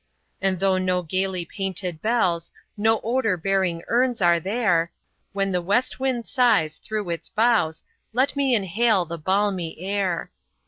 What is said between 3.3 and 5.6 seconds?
bearing urns, are there, When